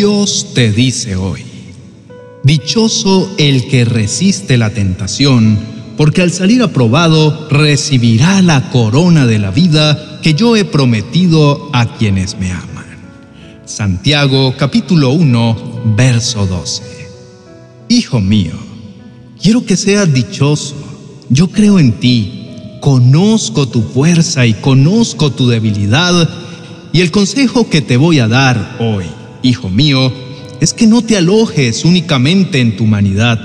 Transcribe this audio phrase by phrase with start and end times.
[0.00, 1.44] Dios te dice hoy,
[2.42, 5.58] Dichoso el que resiste la tentación,
[5.98, 11.98] porque al salir aprobado recibirá la corona de la vida que yo he prometido a
[11.98, 12.86] quienes me aman.
[13.66, 16.82] Santiago capítulo 1, verso 12.
[17.90, 18.54] Hijo mío,
[19.42, 20.76] quiero que seas dichoso.
[21.28, 26.26] Yo creo en ti, conozco tu fuerza y conozco tu debilidad,
[26.90, 29.04] y el consejo que te voy a dar hoy,
[29.42, 30.12] hijo mío,
[30.60, 33.38] es que no te alojes únicamente en tu humanidad,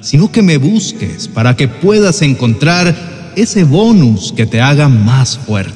[0.00, 5.74] sino que me busques para que puedas encontrar ese bonus que te haga más fuerte.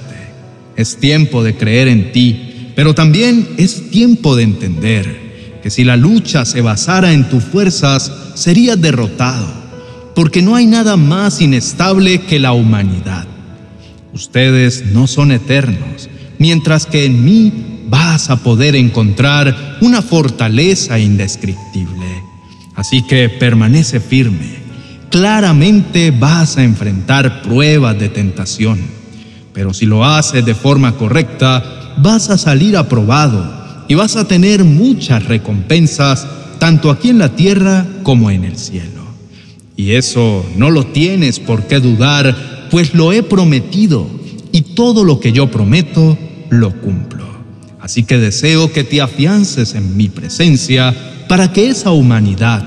[0.76, 5.28] Es tiempo de creer en ti, pero también es tiempo de entender
[5.62, 9.46] que si la lucha se basara en tus fuerzas, serías derrotado,
[10.14, 13.26] porque no hay nada más inestable que la humanidad.
[14.14, 16.08] Ustedes no son eternos,
[16.38, 22.06] mientras que en mí vas a poder encontrar una fortaleza indescriptible.
[22.74, 24.58] Así que permanece firme.
[25.10, 28.78] Claramente vas a enfrentar pruebas de tentación,
[29.52, 34.64] pero si lo haces de forma correcta, vas a salir aprobado y vas a tener
[34.64, 36.26] muchas recompensas
[36.58, 39.02] tanto aquí en la tierra como en el cielo.
[39.76, 44.06] Y eso no lo tienes por qué dudar, pues lo he prometido
[44.52, 46.18] y todo lo que yo prometo
[46.50, 47.17] lo cumplo.
[47.88, 50.94] Así que deseo que te afiances en mi presencia
[51.26, 52.62] para que esa humanidad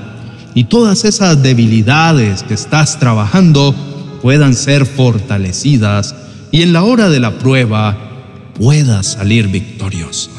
[0.52, 3.72] y todas esas debilidades que estás trabajando
[4.20, 6.16] puedan ser fortalecidas
[6.50, 10.32] y en la hora de la prueba puedas salir victorioso.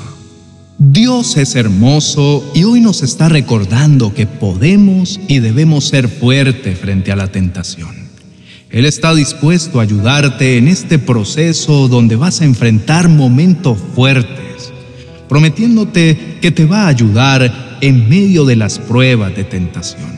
[0.77, 7.13] Dios es hermoso y hoy nos está recordando que podemos y debemos ser fuertes frente
[7.13, 8.09] a la tentación.
[8.69, 14.43] Él está dispuesto a ayudarte en este proceso donde vas a enfrentar momentos fuertes
[15.27, 20.13] prometiéndote que te va a ayudar en medio de las pruebas de tentación.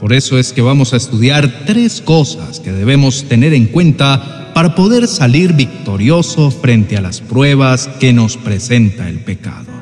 [0.00, 4.74] Por eso es que vamos a estudiar tres cosas que debemos tener en cuenta para
[4.74, 9.72] poder salir victorioso frente a las pruebas que nos presenta el pecado.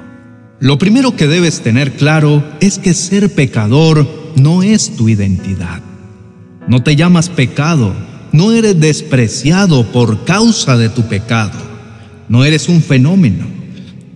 [0.60, 4.06] Lo primero que debes tener claro es que ser pecador
[4.36, 5.80] no es tu identidad.
[6.68, 7.92] No te llamas pecado,
[8.30, 11.58] no eres despreciado por causa de tu pecado,
[12.28, 13.61] no eres un fenómeno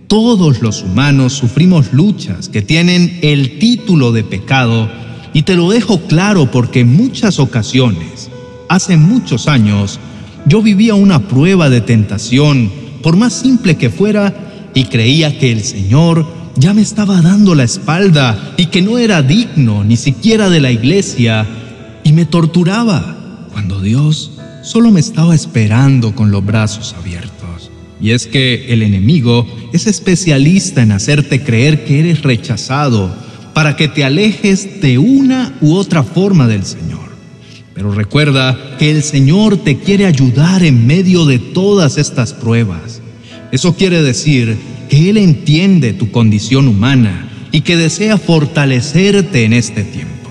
[0.07, 4.89] todos los humanos sufrimos luchas que tienen el título de pecado
[5.33, 8.29] y te lo dejo claro porque en muchas ocasiones,
[8.69, 9.99] hace muchos años,
[10.45, 12.71] yo vivía una prueba de tentación,
[13.03, 14.33] por más simple que fuera,
[14.73, 16.25] y creía que el Señor
[16.55, 20.71] ya me estaba dando la espalda y que no era digno ni siquiera de la
[20.71, 21.45] iglesia,
[22.03, 24.31] y me torturaba, cuando Dios
[24.63, 27.36] solo me estaba esperando con los brazos abiertos.
[27.99, 33.15] Y es que el enemigo es especialista en hacerte creer que eres rechazado
[33.53, 37.07] para que te alejes de una u otra forma del Señor.
[37.73, 43.01] Pero recuerda que el Señor te quiere ayudar en medio de todas estas pruebas.
[43.51, 44.57] Eso quiere decir
[44.89, 50.29] que Él entiende tu condición humana y que desea fortalecerte en este tiempo.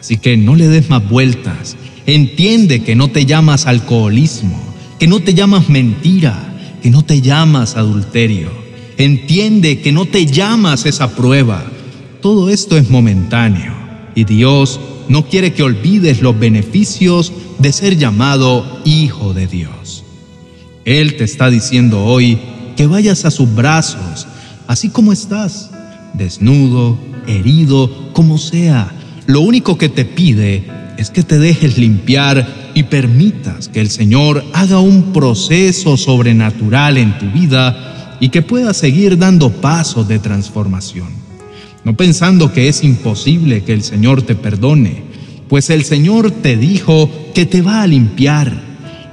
[0.00, 1.76] Así que no le des más vueltas.
[2.06, 4.60] Entiende que no te llamas alcoholismo,
[4.98, 6.55] que no te llamas mentira,
[6.86, 8.48] que no te llamas adulterio.
[8.96, 11.64] Entiende que no te llamas esa prueba.
[12.22, 13.74] Todo esto es momentáneo
[14.14, 20.04] y Dios no quiere que olvides los beneficios de ser llamado hijo de Dios.
[20.84, 22.38] Él te está diciendo hoy
[22.76, 24.28] que vayas a sus brazos,
[24.68, 25.72] así como estás,
[26.14, 26.96] desnudo,
[27.26, 28.92] herido, como sea.
[29.26, 34.44] Lo único que te pide es que te dejes limpiar y permitas que el Señor
[34.52, 41.08] haga un proceso sobrenatural en tu vida y que puedas seguir dando pasos de transformación.
[41.84, 45.04] No pensando que es imposible que el Señor te perdone,
[45.48, 48.52] pues el Señor te dijo que te va a limpiar.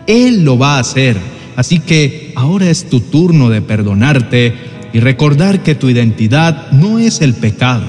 [0.08, 1.18] Él lo va a hacer.
[1.56, 4.54] Así que ahora es tu turno de perdonarte
[4.94, 7.86] y recordar que tu identidad no es el pecado,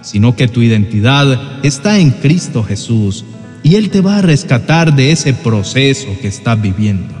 [0.00, 3.24] sino que tu identidad está en Cristo Jesús
[3.62, 7.14] y Él te va a rescatar de ese proceso que estás viviendo.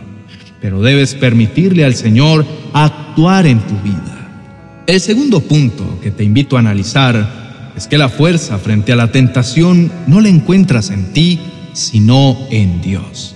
[0.60, 4.84] Pero debes permitirle al Señor actuar en tu vida.
[4.86, 9.12] El segundo punto que te invito a analizar es que la fuerza frente a la
[9.12, 11.38] tentación no la encuentras en ti,
[11.74, 13.34] sino en Dios.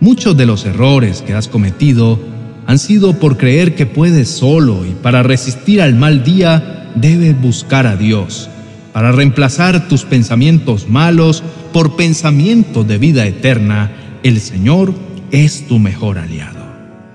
[0.00, 2.18] Muchos de los errores que has cometido
[2.66, 7.86] han sido por creer que puedes solo y para resistir al mal día debes buscar
[7.86, 8.50] a Dios
[8.94, 11.42] para reemplazar tus pensamientos malos
[11.72, 13.90] por pensamientos de vida eterna,
[14.22, 14.94] el Señor
[15.32, 16.64] es tu mejor aliado.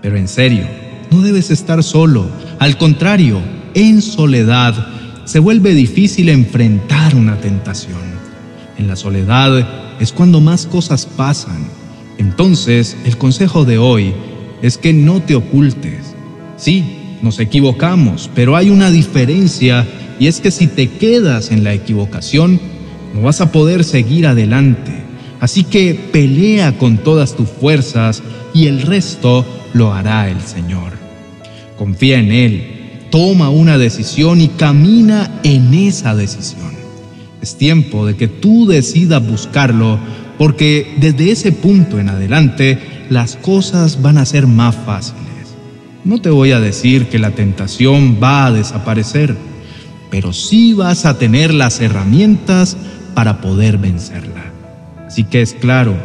[0.01, 0.65] Pero en serio,
[1.09, 2.27] no debes estar solo.
[2.59, 3.39] Al contrario,
[3.75, 4.87] en soledad,
[5.23, 8.01] se vuelve difícil enfrentar una tentación.
[8.77, 11.65] En la soledad es cuando más cosas pasan.
[12.17, 14.13] Entonces, el consejo de hoy
[14.61, 16.13] es que no te ocultes.
[16.57, 19.87] Sí, nos equivocamos, pero hay una diferencia
[20.19, 22.59] y es que si te quedas en la equivocación,
[23.13, 24.91] no vas a poder seguir adelante.
[25.39, 28.21] Así que pelea con todas tus fuerzas
[28.53, 30.93] y el resto lo hará el Señor.
[31.77, 32.63] Confía en Él,
[33.09, 36.73] toma una decisión y camina en esa decisión.
[37.41, 39.97] Es tiempo de que tú decidas buscarlo
[40.37, 42.77] porque desde ese punto en adelante
[43.09, 45.19] las cosas van a ser más fáciles.
[46.03, 49.35] No te voy a decir que la tentación va a desaparecer,
[50.09, 52.77] pero sí vas a tener las herramientas
[53.13, 54.51] para poder vencerla.
[55.07, 55.95] Así que es claro,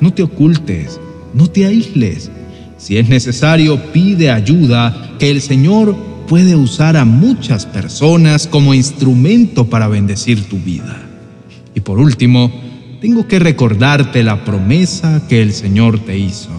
[0.00, 1.00] no te ocultes,
[1.34, 2.30] no te aísles.
[2.78, 5.96] Si es necesario, pide ayuda, que el Señor
[6.28, 10.96] puede usar a muchas personas como instrumento para bendecir tu vida.
[11.74, 12.52] Y por último,
[13.00, 16.50] tengo que recordarte la promesa que el Señor te hizo.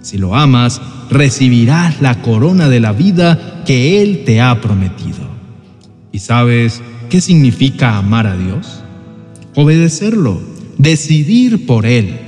[0.00, 0.80] Si lo amas,
[1.10, 5.27] recibirás la corona de la vida que Él te ha prometido.
[6.12, 8.82] ¿Y sabes qué significa amar a Dios?
[9.54, 10.40] Obedecerlo,
[10.78, 12.18] decidir por Él,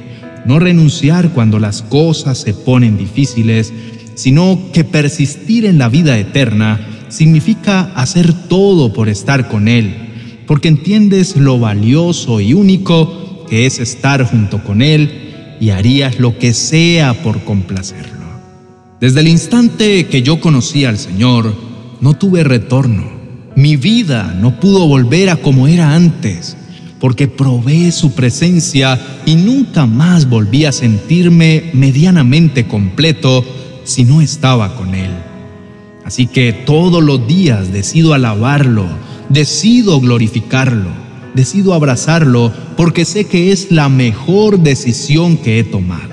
[0.45, 3.73] no renunciar cuando las cosas se ponen difíciles,
[4.15, 10.69] sino que persistir en la vida eterna significa hacer todo por estar con Él, porque
[10.69, 16.55] entiendes lo valioso y único que es estar junto con Él y harías lo que
[16.55, 18.21] sea por complacerlo.
[19.01, 21.55] Desde el instante que yo conocí al Señor,
[22.01, 23.20] no tuve retorno.
[23.57, 26.57] Mi vida no pudo volver a como era antes,
[26.99, 33.45] porque probé su presencia y nunca más volví a sentirme medianamente completo
[33.85, 35.11] si no estaba con Él.
[36.05, 38.87] Así que todos los días decido alabarlo,
[39.29, 46.11] decido glorificarlo decido abrazarlo porque sé que es la mejor decisión que he tomado.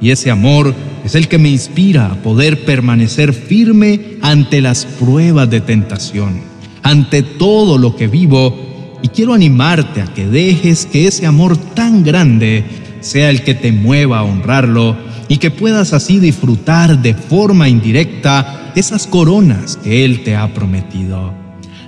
[0.00, 0.74] Y ese amor
[1.04, 6.40] es el que me inspira a poder permanecer firme ante las pruebas de tentación,
[6.82, 12.04] ante todo lo que vivo, y quiero animarte a que dejes que ese amor tan
[12.04, 12.64] grande
[13.00, 14.96] sea el que te mueva a honrarlo
[15.28, 21.32] y que puedas así disfrutar de forma indirecta esas coronas que Él te ha prometido.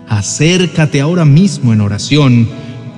[0.08, 2.48] Acércate ahora mismo en oración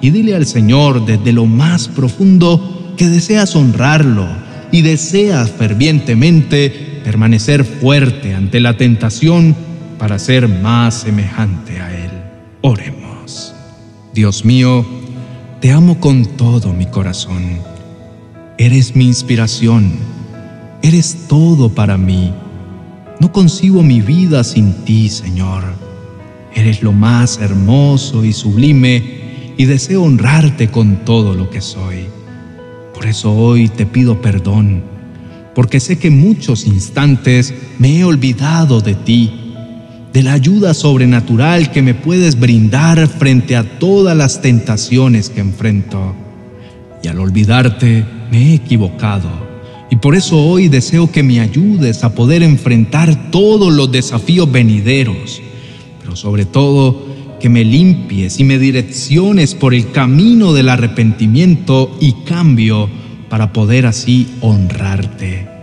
[0.01, 4.27] y dile al Señor desde lo más profundo que deseas honrarlo
[4.71, 9.57] y deseas fervientemente permanecer fuerte ante la tentación
[10.05, 12.11] para ser más semejante a Él.
[12.61, 13.55] Oremos.
[14.13, 14.85] Dios mío,
[15.63, 17.59] te amo con todo mi corazón.
[18.59, 19.93] Eres mi inspiración.
[20.83, 22.35] Eres todo para mí.
[23.19, 25.65] No concibo mi vida sin ti, Señor.
[26.55, 32.05] Eres lo más hermoso y sublime y deseo honrarte con todo lo que soy.
[32.93, 34.83] Por eso hoy te pido perdón,
[35.55, 39.44] porque sé que muchos instantes me he olvidado de ti,
[40.15, 46.15] de la ayuda sobrenatural que me puedes brindar frente a todas las tentaciones que enfrento.
[47.03, 49.29] Y al olvidarte me he equivocado.
[49.91, 55.43] Y por eso hoy deseo que me ayudes a poder enfrentar todos los desafíos venideros
[56.05, 57.07] pero sobre todo
[57.41, 62.89] que me limpies y me direcciones por el camino del arrepentimiento y cambio
[63.31, 65.54] para poder así honrarte.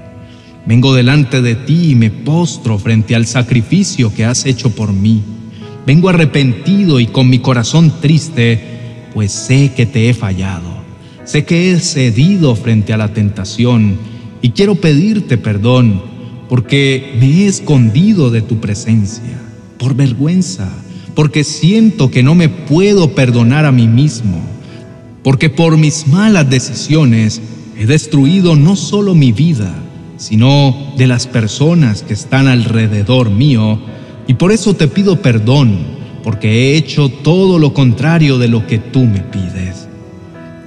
[0.72, 5.22] Vengo delante de ti y me postro frente al sacrificio que has hecho por mí.
[5.86, 10.82] Vengo arrepentido y con mi corazón triste, pues sé que te he fallado.
[11.25, 13.98] Sé que he cedido frente a la tentación
[14.42, 16.04] y quiero pedirte perdón
[16.48, 19.42] porque me he escondido de tu presencia
[19.78, 20.70] por vergüenza,
[21.16, 24.42] porque siento que no me puedo perdonar a mí mismo,
[25.22, 27.42] porque por mis malas decisiones
[27.78, 29.75] he destruido no solo mi vida,
[30.22, 33.80] sino de las personas que están alrededor mío,
[34.28, 35.80] y por eso te pido perdón,
[36.24, 39.88] porque he hecho todo lo contrario de lo que tú me pides.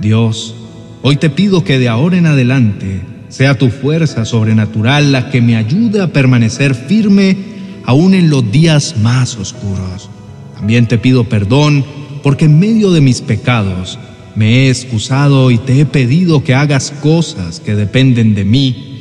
[0.00, 0.56] Dios,
[1.02, 5.54] hoy te pido que de ahora en adelante sea tu fuerza sobrenatural la que me
[5.54, 7.36] ayude a permanecer firme
[7.84, 10.10] aún en los días más oscuros.
[10.56, 11.84] También te pido perdón
[12.24, 14.00] porque en medio de mis pecados
[14.34, 18.93] me he excusado y te he pedido que hagas cosas que dependen de mí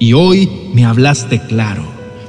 [0.00, 1.84] y hoy me hablaste claro.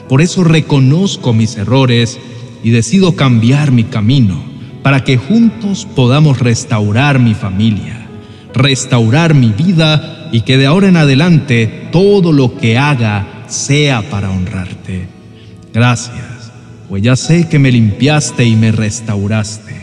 [0.08, 2.20] Por eso reconozco mis errores
[2.64, 4.44] y decido cambiar mi camino
[4.84, 8.06] para que juntos podamos restaurar mi familia,
[8.54, 14.30] restaurar mi vida y que de ahora en adelante todo lo que haga sea para
[14.30, 15.08] honrarte.
[15.74, 16.32] Gracias
[16.92, 19.74] pues ya sé que me limpiaste y me restauraste.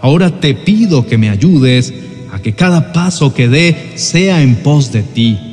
[0.00, 1.92] Ahora te pido que me ayudes
[2.32, 5.51] a que cada paso que dé sea en pos de ti.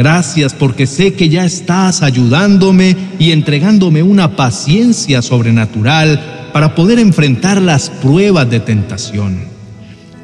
[0.00, 7.60] Gracias porque sé que ya estás ayudándome y entregándome una paciencia sobrenatural para poder enfrentar
[7.60, 9.42] las pruebas de tentación.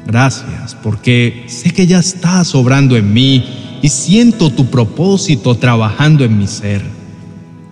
[0.07, 6.39] Gracias porque sé que ya estás obrando en mí y siento tu propósito trabajando en
[6.39, 6.81] mi ser.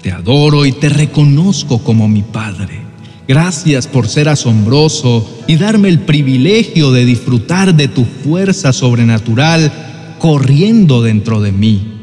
[0.04, 2.82] Te adoro y te reconozco como mi Padre.
[3.28, 11.02] Gracias por ser asombroso y darme el privilegio de disfrutar de tu fuerza sobrenatural corriendo
[11.02, 11.95] dentro de mí.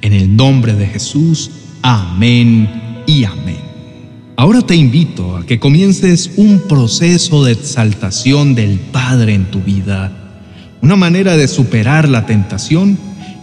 [0.00, 1.50] En el nombre de Jesús,
[1.82, 3.58] amén y amén.
[4.36, 10.12] Ahora te invito a que comiences un proceso de exaltación del Padre en tu vida.
[10.80, 12.96] Una manera de superar la tentación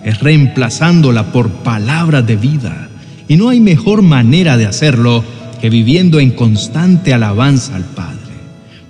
[0.05, 2.89] es reemplazándola por palabras de vida.
[3.27, 5.23] Y no hay mejor manera de hacerlo
[5.59, 8.15] que viviendo en constante alabanza al Padre.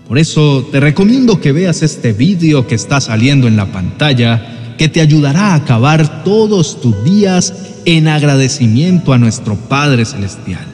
[0.07, 4.89] Por eso te recomiendo que veas este vídeo que está saliendo en la pantalla, que
[4.89, 7.53] te ayudará a acabar todos tus días
[7.85, 10.65] en agradecimiento a nuestro Padre Celestial.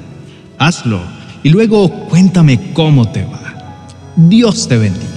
[0.57, 1.01] Hazlo
[1.43, 3.87] y luego cuéntame cómo te va.
[4.15, 5.10] Dios te bendiga.